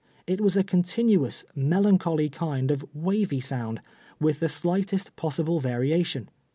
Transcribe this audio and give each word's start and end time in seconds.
It 0.25 0.41
was 0.41 0.57
a 0.57 0.63
continuous, 0.63 1.45
melancholy 1.53 2.27
kind 2.27 2.71
of 2.71 2.83
wavy 2.91 3.39
sound, 3.39 3.81
with 4.19 4.39
the 4.39 4.49
slightest 4.49 5.15
possible 5.15 5.59
vari 5.59 5.89
ati<_>n. 5.89 6.25